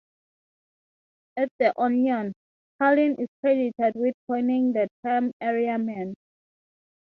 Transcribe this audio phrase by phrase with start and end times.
[1.37, 2.33] At "The Onion"
[2.79, 6.15] Karlin is credited with coining the term "Area Man".